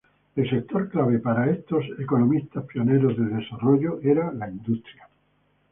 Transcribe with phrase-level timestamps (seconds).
[0.35, 5.07] El sector clave para estos economistas pioneros del desarrollo era la industria.